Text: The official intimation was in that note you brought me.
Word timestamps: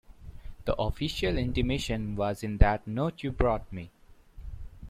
The 0.65 0.75
official 0.77 1.37
intimation 1.37 2.15
was 2.15 2.41
in 2.41 2.57
that 2.57 2.87
note 2.87 3.21
you 3.21 3.31
brought 3.31 3.71
me. 3.71 3.91